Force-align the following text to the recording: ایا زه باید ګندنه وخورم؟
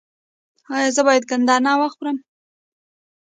ایا 0.75 0.89
زه 0.95 1.01
باید 1.07 1.23
ګندنه 1.29 1.71
وخورم؟ 1.81 2.17